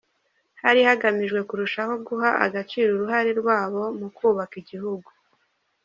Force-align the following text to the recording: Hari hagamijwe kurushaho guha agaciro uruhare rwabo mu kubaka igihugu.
Hari 0.61 0.79
hagamijwe 0.87 1.39
kurushaho 1.49 1.93
guha 2.07 2.29
agaciro 2.45 2.89
uruhare 2.93 3.31
rwabo 3.41 3.83
mu 3.99 4.07
kubaka 4.17 4.55
igihugu. 4.61 5.09